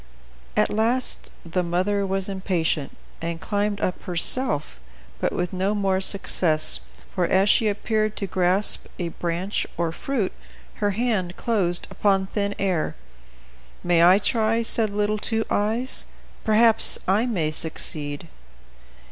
At 0.57 0.71
last 0.71 1.29
the 1.45 1.61
mother 1.61 2.07
was 2.07 2.27
impatient, 2.27 2.97
and 3.21 3.39
climbed 3.39 3.79
up 3.81 4.01
herself, 4.01 4.79
but 5.19 5.31
with 5.31 5.53
no 5.53 5.75
more 5.75 6.01
success, 6.01 6.79
for, 7.13 7.27
as 7.27 7.49
she 7.49 7.67
appeared 7.67 8.15
to 8.17 8.25
grasp 8.25 8.87
a 8.97 9.09
branch, 9.09 9.67
or 9.77 9.91
fruit, 9.91 10.31
her 10.77 10.97
hand 10.97 11.37
closed 11.37 11.87
upon 11.91 12.25
thin 12.25 12.55
air. 12.57 12.95
"May 13.83 14.03
I 14.03 14.17
try?" 14.17 14.63
said 14.63 14.89
little 14.89 15.19
Two 15.19 15.45
Eyes; 15.51 16.07
"perhaps 16.43 16.97
I 17.07 17.27
may 17.27 17.51
succeed." 17.51 18.27